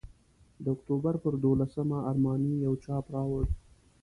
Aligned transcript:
د 0.63 0.65
اکتوبر 0.75 1.13
پر 1.23 1.33
دوولسمه 1.43 1.97
ارماني 2.09 2.53
یو 2.65 2.73
چاپ 2.83 3.05
راوړ. 3.15 3.43